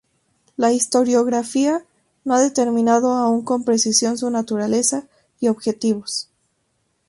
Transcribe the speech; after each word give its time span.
La 0.57 0.71
historiografía 0.73 1.85
no 2.25 2.33
ha 2.33 2.41
determinado 2.41 3.11
aún 3.11 3.43
con 3.43 3.63
precisión 3.63 4.17
su 4.17 4.31
naturaleza 4.31 5.05
y 5.39 5.47
objetivos. 5.47 6.27